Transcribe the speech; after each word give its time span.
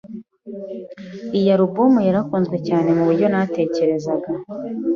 iyi 1.37 1.49
alubumu 1.55 1.99
yarakunzwe 2.07 2.57
cyane 2.67 2.89
mu 2.95 3.03
buryo 3.07 3.25
ntatekerezaga. 3.31 4.29